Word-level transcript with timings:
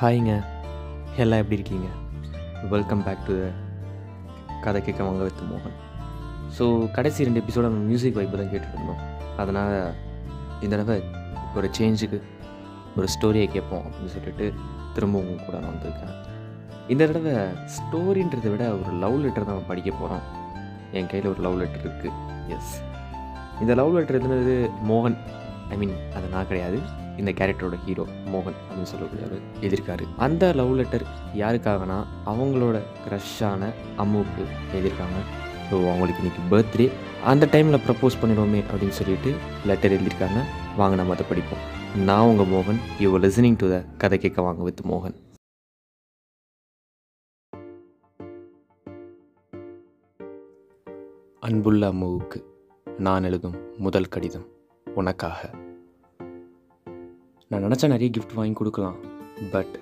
ஹாய்ங்க. 0.00 0.32
எல்லாம் 1.22 1.40
எப்படி 1.42 1.56
இருக்கீங்க? 1.58 1.86
வெல்கம் 2.72 3.02
பேக் 3.04 3.22
டு 3.28 3.34
கதை 4.64 4.80
கேட்க 4.86 5.00
வாங்க 5.06 5.22
வித் 5.26 5.40
மோகன். 5.50 5.76
ஸோ 6.56 6.64
கடைசி 6.96 7.26
ரெண்டு 7.26 7.40
எபிசோட 7.42 7.62
நம்ம 7.68 7.80
மியூசிக் 7.90 8.18
வைப்பு 8.18 8.38
தான் 8.40 8.50
கேட்டுருந்தோம் 8.50 9.00
அதனால் 9.42 9.76
இந்த 10.64 10.72
தடவை 10.72 10.96
ஒரு 11.60 11.70
சேஞ்சுக்கு 11.78 12.18
ஒரு 12.96 13.08
ஸ்டோரியை 13.14 13.46
கேட்போம் 13.54 13.86
அப்படின்னு 13.86 14.14
சொல்லிட்டு 14.16 14.48
திரும்பவும் 14.98 15.40
கூட 15.46 15.54
நான் 15.62 15.72
வந்திருக்கேன். 15.72 16.12
இந்த 16.94 17.06
தடவை 17.12 17.34
ஸ்டோரின்றதை 17.76 18.52
விட 18.56 18.66
ஒரு 18.76 18.92
லவ் 19.04 19.18
லெட்டர் 19.24 19.48
தான் 19.52 19.66
படிக்க 19.70 19.90
போகிறோம் 20.02 20.26
என் 20.98 21.10
கையில் 21.14 21.30
ஒரு 21.32 21.42
லவ் 21.48 21.58
லெட்டர் 21.62 21.86
இருக்குது 21.86 22.14
எஸ் 22.58 22.76
இந்த 23.62 23.72
லவ் 23.82 23.96
லெட்டர் 23.98 24.20
எழுதுனது 24.20 24.58
மோகன். 24.92 25.18
ஐ 25.72 25.78
மீன் 25.82 25.96
அது 26.16 26.34
நான் 26.36 26.50
கிடையாது. 26.52 26.80
இந்த 27.20 27.30
கேரக்டரோட 27.38 27.78
ஹீரோ 27.86 28.04
மோகன் 28.34 28.58
அப்படின்னு 28.60 28.90
சொல்லக்கூடியவர் 28.92 29.42
எழுதியிருக்காரு 29.62 30.06
அந்த 30.26 30.52
லவ் 30.60 30.76
லெட்டர் 30.80 31.06
யாருக்காகனா 31.42 31.98
அவங்களோட 32.32 32.78
க்ரஷ்ஷான 33.06 33.72
அம்முவுக்கு 34.04 34.44
எழுதியிருக்காங்க 34.74 35.20
ஸோ 35.68 35.76
அவங்களுக்கு 35.92 36.22
இன்றைக்கி 36.22 36.42
பர்த்டே 36.52 36.88
அந்த 37.30 37.44
டைமில் 37.52 37.84
ப்ரப்போஸ் 37.86 38.18
பண்ணிடுவோமே 38.20 38.60
அப்படின்னு 38.70 38.98
சொல்லிட்டு 38.98 39.30
லெட்டர் 39.68 39.94
எழுதியிருக்காங்க. 39.96 40.40
வாங்க 40.80 40.94
நம்ம 40.98 41.14
அதை 41.14 41.24
படிப்போம். 41.28 41.62
நான் 42.08 42.28
உங்கள் 42.30 42.50
மோகன் 42.52 42.80
யூ 43.02 43.08
லிசனிங் 43.24 43.56
டு 43.62 43.68
த 43.72 43.76
கதை 44.02 44.18
கேட்க 44.24 44.42
வாங்க 44.46 44.62
வித் 44.68 44.82
மோகன். 44.90 45.16
அன்புள்ள 51.42 51.92
அம்முவுக்கு 51.92 52.38
நான் 53.06 53.26
எழுதும் 53.30 53.56
முதல் 53.86 54.12
கடிதம் 54.14 54.46
உனக்காக. 54.86 55.40
நான் 57.50 57.64
நினச்சா 57.64 57.86
நிறைய 57.92 58.08
கிஃப்ட் 58.14 58.34
வாங்கி 58.36 58.54
கொடுக்கலாம். 58.58 58.96
பட் 59.52 59.74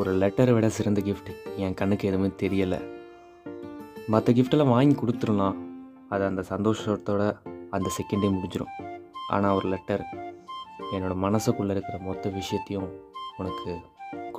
ஒரு 0.00 0.10
லெட்டரை 0.20 0.52
விட 0.56 0.66
சிறந்த 0.76 1.00
கிஃப்ட் 1.08 1.28
என் 1.64 1.76
கண்ணுக்கு 1.80 2.08
எதுவுமே 2.10 2.30
தெரியலை. 2.42 2.78
மற்ற 4.12 4.32
கிஃப்டெல்லாம் 4.38 4.72
வாங்கி 4.74 4.94
கொடுத்துடலாம். 5.00 5.58
அது 6.12 6.24
அந்த 6.30 6.42
சந்தோஷத்தோட 6.52 7.22
அந்த 7.76 7.90
செகண்டே 7.96 8.30
முடிஞ்சிடும் 8.36 8.72
ஆனால் 9.34 9.56
ஒரு 9.58 9.68
லெட்டர் 9.74 10.04
என்னோடய 10.94 11.18
மனசுக்குள்ளே 11.26 11.76
இருக்கிற 11.76 11.98
மொத்த 12.08 12.34
விஷயத்தையும் 12.40 12.88
உனக்கு 13.40 13.70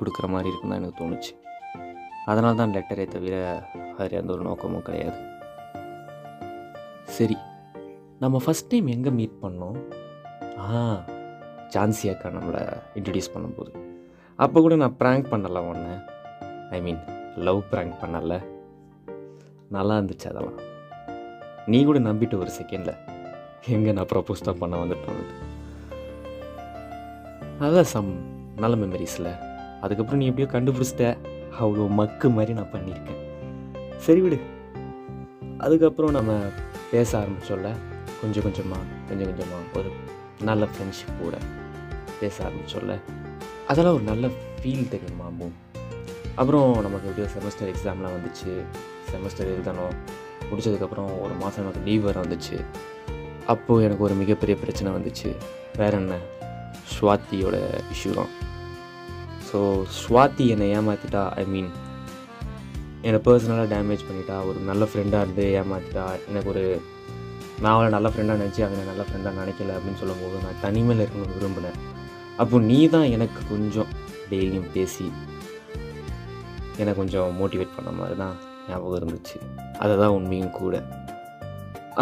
கொடுக்குற 0.00 0.26
மாதிரி 0.34 0.50
இருக்குன்னு 0.50 0.74
தான் 0.74 0.82
எனக்கு 0.82 1.00
தோணுச்சு. 1.02 1.32
அதனால 2.30 2.54
தான் 2.62 2.76
லெட்டரே 2.76 3.08
தவிர 3.16 3.34
வேறு 3.98 4.20
எந்த 4.22 4.32
ஒரு 4.36 4.44
நோக்கமும் 4.50 4.86
கிடையாது. 4.90 5.18
சரி 7.16 7.38
நம்ம 8.24 8.40
ஃபஸ்ட் 8.44 8.70
டைம் 8.72 8.94
எங்கே 8.98 9.12
மீட் 9.20 9.42
பண்ணோம்? 9.46 9.78
ஆ 10.64 10.78
ஜான்சி 11.74 12.06
அக்கா 12.12 12.28
நம்மளை 12.28 12.62
இன்ட்ரடியூஸ் 12.94 13.34
பண்ணும்போது. 13.34 13.70
அப்போ 14.36 14.60
கூட 14.60 14.76
நான் 14.76 14.96
ப்ராங்க் 15.00 15.30
பண்ணலை 15.32 15.60
ஒன்று 15.70 15.94
ஐ 16.70 16.80
மீன் 16.86 17.00
லவ் 17.46 17.62
ப்ராங்க் 17.72 17.96
பண்ணலை. 18.02 18.38
நல்லா 19.76 19.94
இருந்துச்சு 19.98 20.28
அதெல்லாம். 20.32 20.60
நீ 21.66 21.84
கூட 21.84 21.98
நம்பிட்டு 21.98 22.40
ஒரு 22.42 22.50
செகண்டில் 22.58 22.94
எங்கே 23.74 23.92
நான் 23.92 24.10
ப்ரப்போஸ் 24.12 24.46
தான் 24.48 24.60
பண்ண 24.62 24.76
வந்துட்டேன் 24.82 25.20
அதான் 27.64 27.90
சம் 27.94 28.10
நல்ல 28.62 28.74
மெமரிஸில் 28.76 29.30
அதுக்கப்புறம் 29.80 30.20
நீ 30.20 30.26
எப்படியோ 30.30 30.48
கண்டுபிடிச்சிட்ட. 30.54 31.06
அவ்வளோ 31.60 31.88
மக்கு 31.98 32.28
மாதிரி 32.36 32.52
நான் 32.58 32.72
பண்ணியிருக்கேன். 32.72 33.20
சரி 33.96 34.20
விடு. 34.20 34.38
அதுக்கப்புறம் 35.58 36.16
நம்ம 36.18 36.32
பேச 36.92 37.10
ஆரம்பிச்சோல்ல 37.20 37.68
கொஞ்சம் 38.20 38.44
கொஞ்சமாக 38.46 38.82
கொஞ்சம் 39.08 39.28
கொஞ்சமாக 39.28 39.78
ஒரு 39.80 39.90
நல்ல 40.48 40.64
ஃப்ரெண்ட்ஷிப் 40.64 41.20
கூட. 41.22 41.36
பேச 42.20 42.36
ஆரம்பித்தோம்ல 42.46 42.96
அதெல்லாம் 43.68 43.96
ஒரு 43.98 44.04
நல்ல 44.10 44.26
ஃபீல் 44.58 44.90
தெரியுமா 44.94 45.26
அம்மு 45.30 45.48
அப்புறம் 46.40 46.68
நமக்கு 46.84 47.08
எப்படியோ 47.10 47.28
செமஸ்டர் 47.34 47.70
எக்ஸாம்லாம் 47.72 48.14
வந்துச்சு. 48.16 48.52
செமஸ்டர் 49.10 49.50
எழுதணும். 49.54 49.94
முடிச்சதுக்கப்புறம் 50.48 51.10
ஒரு 51.24 51.34
மாதம் 51.42 51.62
எனக்கு 51.64 51.82
லீவ் 51.88 52.04
வேறு 52.06 52.22
வந்துச்சு. 52.24 52.56
அப்போது 53.52 53.84
எனக்கு 53.84 54.02
ஒரு 54.02 54.14
மிகப்பெரிய 54.14 54.58
பிரச்சனை 54.62 54.92
வந்துச்சு. 54.92 55.30
வேற 55.76 55.92
என்ன? 55.96 56.16
ஸ்வாத்தியோட 56.94 57.56
இஷ்யூ 57.94 58.12
தான். 58.20 58.32
ஸோ 59.48 59.58
ஸ்வாதி 60.00 60.46
என்னை 60.54 60.68
ஏமாற்றிட்டா 60.78 61.22
ஐ 61.42 61.44
மீன் 61.44 61.70
என்னை 63.06 63.20
பர்சனலாக 63.26 63.68
டேமேஜ் 63.74 64.04
பண்ணிட்டா 64.08 64.36
ஒரு 64.48 64.58
நல்ல 64.70 64.84
ஃப்ரெண்டாக 64.90 65.24
இருந்து 65.24 65.46
ஏமாற்றிட்டா 65.62 66.04
எனக்கு 66.30 66.48
ஒரு 66.48 66.64
நான் 67.62 67.72
அவளை 67.72 67.90
நல்ல 67.96 68.08
ஃப்ரெண்டாக 68.08 68.40
நினச்சி 68.42 68.62
அவனை 68.66 68.84
நல்ல 68.92 69.02
ஃப்ரெண்டாக 69.08 69.38
நினைக்கல 69.42 69.74
அப்படின்னு 69.76 70.00
சொல்லும்போது 70.02 70.44
நான் 70.44 70.62
தனிமையில் 70.62 71.02
இருக்கணும்னு 71.04 71.36
விரும்பினேன். 71.38 71.78
அப்போ 72.42 72.56
நீ 72.68 72.78
தான் 72.94 73.08
எனக்கு 73.16 73.40
கொஞ்சம் 73.52 73.90
டெய்லியும் 74.30 74.70
பேசி 74.76 75.06
என்னை 76.80 76.92
கொஞ்சம் 77.00 77.28
மோட்டிவேட் 77.40 77.74
பண்ண 77.76 77.90
மாதிரி 77.98 78.14
தான் 78.22 78.36
ஞாபகம் 78.68 78.96
இருந்துச்சு. 79.00 79.36
அதை 79.82 79.94
தான் 80.00 80.14
உண்மையும் 80.18 80.54
கூட. 80.60 80.74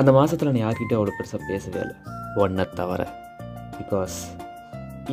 அந்த 0.00 0.10
மாதத்தில் 0.16 0.50
நான் 0.50 0.64
யார்கிட்ட 0.64 0.94
அவ்வளோ 0.98 1.14
பெருசாக 1.16 1.40
பேசவே 1.50 1.80
இல்லை. 1.84 1.96
ஒன்றை 2.42 2.64
தவிர. 2.80 3.02
பிகாஸ் 3.78 4.16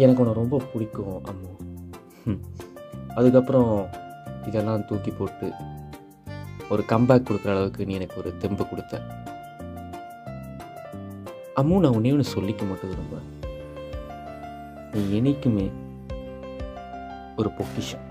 எனக்கு 0.03 0.21
உன்னை 0.23 0.35
ரொம்ப 0.41 0.61
பிடிக்கும் 0.73 1.17
அம்மு. 1.31 1.51
அதுக்கப்புறம் 3.17 3.73
இதெல்லாம் 4.49 4.85
தூக்கி 4.89 5.11
போட்டு 5.11 5.47
ஒரு 6.73 6.81
கம்பேக் 6.91 7.27
கொடுக்குற 7.27 7.51
அளவுக்கு 7.55 7.87
நீ 7.89 7.93
எனக்கு 7.99 8.19
ஒரு 8.21 8.31
தெம்பு 8.43 8.63
கொடுத்த. 8.71 9.01
அம்மு 11.61 11.81
நான் 11.83 11.97
உன்னே 11.99 12.13
ஒன்று 12.15 12.33
சொல்லிக்க 12.35 12.63
மட்டும் 12.71 12.91
விரும்புகிறேன் 12.93 13.27
நீ 14.93 15.01
என்னைக்குமே 15.19 15.71
ஒரு 17.37 17.49
பொக்கிஷம். 17.49 18.05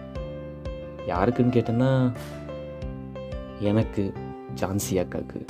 யாருக்குன்னு 1.06 1.54
கேட்டேன்னா 1.56 1.90
எனக்கு 3.60 4.12
ஜான்சி 4.54 4.94
அக்காவுக்கு 4.94 5.40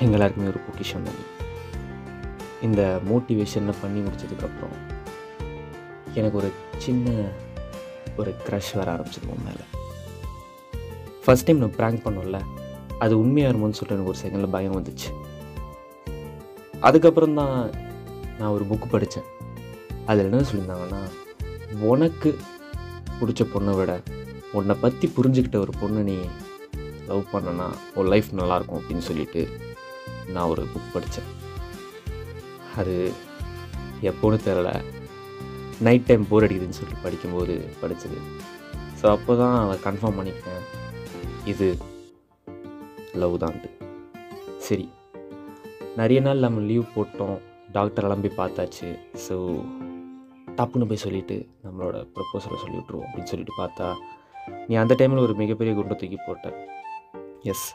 எங்க 0.00 0.12
எல்லாருக்குமே 0.12 0.48
ஒரு 0.48 0.58
பொக்கிஷம் 0.58 1.02
தான். 1.02 1.20
இந்த 2.62 3.00
மோட்டிவேஷனை 3.08 3.74
பண்ணி 3.80 4.00
முடிச்சதுக்கப்புறம் 4.00 4.76
எனக்கு 6.14 6.36
ஒரு 6.36 6.50
சின்ன 6.76 7.28
ஒரு 8.16 8.34
க்ரஷ் 8.46 8.74
வர 8.74 8.88
ஆரம்பிச்சது 8.94 9.38
மேலே. 9.46 9.64
ஃபஸ்ட் 11.24 11.44
டைம் 11.44 11.58
நான் 11.58 11.76
ப்ராங்க் 11.78 12.04
பண்ணோம்ல 12.06 12.40
அது 12.98 13.18
உண்மையாக 13.18 13.52
இருமோன்னு 13.52 13.78
சொல்லிட்டு 13.78 13.96
எனக்கு 13.96 14.12
ஒரு 14.12 14.20
செகண்டில் 14.22 14.50
பயம் 14.50 14.76
வந்துச்சு. 14.76 15.08
அதுக்கப்புறம் 16.80 17.34
தான் 17.34 17.70
நான் 18.38 18.50
ஒரு 18.50 18.64
புக்கு 18.64 18.86
படித்தேன் 18.90 19.24
அதில் 20.06 20.28
என்ன 20.28 20.42
சொல்லியிருந்தாங்கன்னா 20.48 21.02
உனக்கு 21.92 22.30
பிடிச்ச 23.20 23.42
பொண்ணை 23.54 23.74
விட 23.76 23.92
உன்னை 24.52 24.74
பற்றி 24.80 25.12
புரிஞ்சுக்கிட்ட 25.16 25.58
ஒரு 25.58 25.72
பொண்ணை 25.80 26.02
நீ 26.02 26.16
லவ் 27.08 27.32
பண்ணனா 27.32 27.66
உன் 27.94 28.10
லைஃப் 28.12 28.30
நல்லாயிருக்கும் 28.32 28.78
அப்படின்னு 28.80 29.06
சொல்லிட்டு 29.08 29.42
நான் 30.28 30.48
ஒரு 30.48 30.62
புக் 30.62 30.92
படித்தேன் 30.92 31.30
அது 32.76 32.94
எப்போன்னு 34.02 34.38
தெரில 34.46 34.70
நைட் 35.86 36.06
டைம் 36.06 36.28
போர் 36.28 36.44
அடிக்குதுன்னு 36.44 36.78
சொல்லிட்டு 36.78 37.04
படிக்கும்போது 37.04 37.54
படித்தது 37.80 38.18
ஸோ 39.00 39.06
அப்போ 39.10 39.32
தான் 39.36 39.56
அதை 39.62 39.74
கன்ஃபார்ம் 39.84 40.18
பண்ணிக்கிட்டேன். 40.18 40.62
இது 41.44 41.66
லவ் 43.14 43.34
தான்ட்டு. 43.42 43.68
சரி. 44.58 44.88
நிறைய 45.96 46.20
நாள் 46.20 46.38
நம்ம 46.38 46.60
லீவ் 46.60 46.84
போட்டோம். 46.96 47.36
டாக்டர் 47.72 48.04
எல்லாம் 48.04 48.22
போய் 48.24 48.38
பார்த்தாச்சு. 48.38 48.88
ஸோ 49.26 49.36
டப்புன்னு 50.58 50.88
போய் 50.90 51.04
சொல்லிவிட்டு 51.04 51.36
நம்மளோட 51.64 51.96
ப்ரப்போசலை 52.14 52.58
சொல்லி 52.62 52.78
விட்ருவோம் 52.78 53.06
அப்படின்னு 53.06 53.30
சொல்லிட்டு 53.32 53.54
பார்த்தா 53.58 53.88
நீ 54.68 54.74
அந்த 54.82 54.94
டைமில் 54.98 55.24
ஒரு 55.26 55.34
மிகப்பெரிய 55.34 55.72
குண்டை 55.76 55.96
தூக்கி 55.96 56.18
போட்ட. 56.26 56.52
எஸ் 57.52 57.66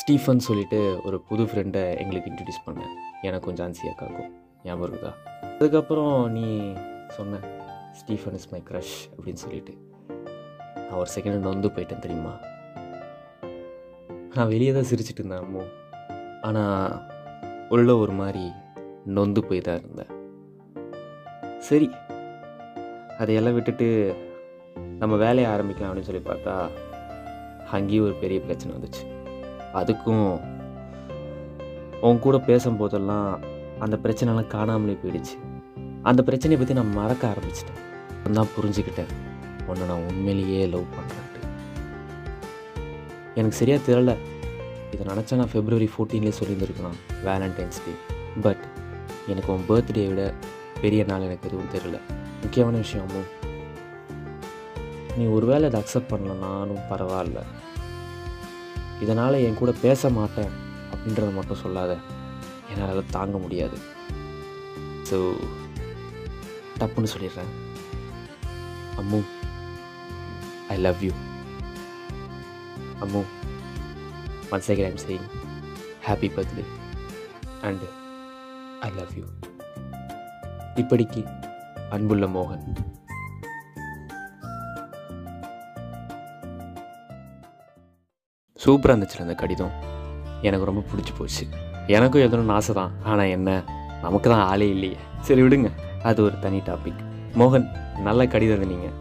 ஸ்டீஃபன் 0.00 0.46
சொல்லிட்டு 0.46 0.78
ஒரு 1.04 1.16
புது 1.28 1.44
ஃப்ரெண்டை 1.44 1.82
எங்களுக்கு 2.02 2.30
இன்ட்ரடியூஸ் 2.30 2.66
பண்ணேன் 2.66 2.92
எனக்கும் 3.28 3.54
ஜான்சி 3.54 3.84
அக்காக்கும் 3.92 4.30
ஞாபகம் 4.64 4.84
இருக்குதா? 4.86 5.12
அதுக்கப்புறம் 5.58 6.32
நீ 6.32 6.46
சொன்ன 7.08 7.40
ஸ்டீஃபன் 7.92 8.36
இஸ் 8.38 8.50
மை 8.50 8.62
க்ரஷ் 8.70 8.96
அப்படின்னு 9.16 9.42
சொல்லிட்டு. 9.44 9.74
நான் 10.74 10.98
ஒரு 11.02 11.10
செகண்ட் 11.14 11.46
நொந்து 11.46 11.68
போயிட்டேன் 11.68 12.04
தெரியுமா? 12.06 12.34
நான் 14.34 14.52
வெளியே 14.54 14.72
தான் 14.72 14.88
சிரிச்சிட்டு 14.90 15.22
இருந்தேன் 15.22 15.42
அம்மோ. 15.44 15.64
ஆனால் 16.48 17.02
உள்ள 17.68 17.96
ஒரு 17.96 18.12
மாதிரி 18.12 18.44
நொந்து 19.16 19.40
போய் 19.44 19.66
தான் 19.68 19.80
இருந்தேன். 19.82 20.12
சரி 21.68 21.88
அதையெல்லாம் 23.22 23.56
விட்டுட்டு 23.56 23.86
நம்ம 25.00 25.14
வேலையை 25.24 25.48
ஆரம்பிக்கலாம் 25.54 25.90
அப்படின்னு 25.90 26.08
சொல்லி 26.10 26.22
பார்த்தா 26.28 26.54
அங்கேயும் 27.76 28.06
ஒரு 28.08 28.14
பெரிய 28.22 28.38
பிரச்சனை 28.44 28.70
வந்துச்சு. 28.76 29.02
அதுக்கும் 29.80 30.28
உன் 32.08 32.22
கூட 32.24 32.36
பேசும்போதெல்லாம் 32.50 33.30
அந்த 33.84 33.96
பிரச்சனைலாம் 34.04 34.52
காணாமலே 34.54 34.96
போயிடுச்சு. 35.02 35.36
அந்த 36.10 36.20
பிரச்சனையை 36.28 36.58
பற்றி 36.60 36.76
நான் 36.80 36.96
மறக்க 36.98 37.22
ஆரம்பிச்சிட்டேன். 37.32 37.80
தான் 38.38 38.52
புரிஞ்சுக்கிட்டேன். 38.56 39.12
உன்னை 39.70 39.84
நான் 39.90 40.06
உண்மையிலேயே 40.10 40.60
லவ் 40.74 40.92
பண்ணுறேன்ட்டு 40.96 41.40
எனக்கு 43.38 43.58
சரியாக 43.60 43.80
தெரியல. 43.88 44.12
இதை 44.92 45.02
நினச்சா 45.12 45.38
நான் 45.40 45.52
ஃபெப்ரவரி 45.54 45.88
ஃபோர்டீன்லேயே 45.94 46.34
சொல்லியிருந்துருக்கணும் 46.38 46.98
வேலண்டைன்ஸ் 47.26 47.80
டே 47.86 47.94
பட் 48.46 48.64
எனக்கு 49.32 49.50
உன் 49.54 49.66
பர்த்டே 49.70 50.06
விட 50.12 50.22
பெரிய 50.84 51.02
நாள் 51.10 51.26
எனக்கு 51.28 51.48
எதுவும் 51.48 51.72
தெரியல. 51.74 51.98
முக்கியமான 52.42 52.76
விஷயமும் 52.84 53.28
நீ 55.18 55.24
ஒருவேளை 55.36 55.68
இதை 55.68 55.78
அக்செப்ட் 55.82 56.12
பண்ணலனாலும் 56.12 56.84
பரவாயில்ல. 56.90 57.40
இதனால் 59.04 59.42
என் 59.46 59.60
கூட 59.60 59.72
பேச 59.86 60.10
மாட்டேன் 60.18 60.52
அப்படின்றத 60.92 61.30
மட்டும் 61.38 61.62
சொல்லாத. 61.64 61.92
என்னால் 62.72 63.10
தாங்க 63.16 63.36
முடியாது. 63.44 63.78
ஸோ 65.08 65.18
டப்புன்னு 66.80 67.12
சொல்லிடுறேன். 67.14 67.52
Ammu 69.00 69.20
I 70.74 70.76
love 70.86 71.02
you 71.06 71.12
Ammu 73.04 73.22
once 74.54 74.70
again 74.72 74.88
I'm 74.90 75.02
saying 75.06 75.26
happy 76.08 76.28
birthday 76.36 76.64
and 77.68 77.84
I 78.86 78.90
love 79.00 79.12
you 79.18 79.26
இப்படிக்கு 80.82 81.22
அன்புள்ள 81.94 82.26
மோகன். 82.26 82.64
சூப்பராக 88.64 88.94
இருந்துச்சு 88.94 89.20
அந்த 89.24 89.34
கடிதம். 89.34 89.74
எனக்கு 90.42 90.68
ரொம்ப 90.70 90.82
பிடிச்சி 90.90 91.12
போச்சு. 91.18 91.44
எனக்கும் 91.86 92.22
எதுவும் 92.22 92.48
ஆசை 92.48 92.74
தான் 92.74 92.92
ஆனால் 93.04 93.32
என்ன 93.36 93.62
நமக்கு 94.02 94.30
தான் 94.30 94.46
ஆளே 94.46 94.68
இல்லையே. 94.68 94.98
சரி 95.20 95.42
விடுங்க. 95.42 95.70
அது 96.02 96.22
ஒரு 96.22 96.38
தனி 96.38 96.58
டாபிக் 96.58 97.00
மோகன் 97.40 97.66
நல்ல 97.98 98.26
கடிதம் 98.26 98.68
நீங்கள் 98.72 98.96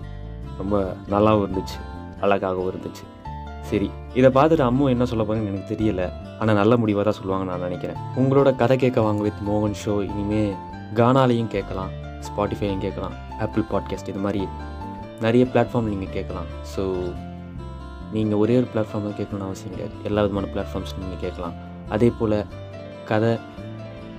ரொம்ப 0.58 0.96
நல்லாவும் 1.10 1.46
இருந்துச்சு. 1.48 1.80
அழகாகவும் 2.22 2.72
இருந்துச்சு. 2.72 3.06
சரி 3.62 3.92
இதை 4.14 4.30
பார்த்துட்டு 4.38 4.68
அம்மு 4.70 4.90
என்ன 4.90 5.06
சொல்ல 5.06 5.24
போகிறேன்னு 5.24 5.52
எனக்கு 5.52 5.72
தெரியல. 5.76 6.04
ஆனால் 6.40 6.56
நல்ல 6.56 6.78
முடிவாக 6.78 7.04
தான் 7.10 7.20
சொல்லுவாங்க 7.20 7.52
நான் 7.52 7.66
நினைக்கிறேன். 7.68 8.02
உங்களோட 8.16 8.56
கதை 8.56 8.78
கேட்க 8.78 9.02
வாங்க 9.02 9.22
வித் 9.22 9.48
மோகன் 9.48 9.80
ஷோ 9.86 9.96
இனிமே 10.10 10.44
கானாலையும் 10.96 11.54
கேட்கலாம். 11.56 11.94
ஸ்பாட்டிஃபையும் 12.30 12.84
கேட்கலாம். 12.86 13.16
ஆப்பிள் 13.46 13.66
பாட்காஸ்ட் 13.72 14.12
இது 14.14 14.22
மாதிரி 14.26 14.42
நிறைய 15.26 15.44
பிளாட்ஃபார்ம் 15.54 15.90
நீங்கள் 15.94 16.14
கேட்கலாம். 16.18 16.50
ஸோ 16.74 16.84
நீங்கள் 18.16 18.40
ஒரே 18.44 18.56
ஒரு 18.62 18.68
பிளாட்ஃபார்மில் 18.74 19.18
கேட்கணும்னு 19.20 19.48
அவசியம் 19.50 19.74
கிடையாது. 19.76 19.96
எல்லா 20.10 20.22
விதமான 20.26 20.50
பிளாட்ஃபார்ம்ஸ் 20.54 20.98
நீங்கள் 21.02 21.24
கேட்கலாம். 21.26 21.56
அதே 21.96 22.10
போல் 22.20 22.38
கதை 23.10 23.32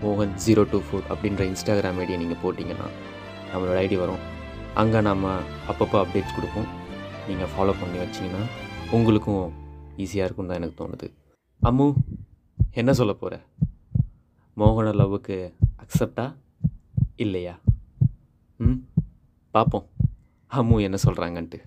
மோகன் 0.03 0.35
ஜீரோ 0.45 0.63
டூ 0.73 0.79
ஃபோர் 0.87 1.07
அப்படின்ற 1.13 1.43
இன்ஸ்டாகிராம் 1.53 2.01
ஐடியை 2.03 2.19
நீங்கள் 2.23 2.43
போட்டிங்கன்னா 2.43 2.89
நம்மளோட 3.53 3.77
ஐடி 3.85 3.97
வரும். 4.03 4.23
அங்கே 4.81 5.01
நம்ம 5.09 5.31
அப்பப்போ 5.71 5.97
அப்டேட்ஸ் 6.03 6.37
கொடுப்போம். 6.37 6.69
நீங்கள் 7.29 7.51
ஃபாலோ 7.53 7.73
பண்ணி 7.81 7.99
வச்சிங்கன்னா 8.03 8.43
உங்களுக்கும் 8.97 9.47
ஈஸியாக 10.03 10.27
இருக்கும் 10.27 10.51
தான் 10.51 10.61
எனக்கு 10.61 10.79
தோணுது. 10.83 11.09
அம்மு 11.69 11.87
என்ன 12.81 12.91
சொல்ல 13.01 13.13
போகிற 13.23 13.35
மோகன 14.61 14.93
லவ்வுக்கு 15.01 15.37
அக்செப்டா 15.83 16.27
இல்லையா? 17.25 17.55
ம்? 18.61 18.79
பார்ப்போம் 19.55 19.87
அம்மு 20.51 20.83
என்ன 20.83 20.97
சொல்கிறாங்கன்ட்டு 21.05 21.59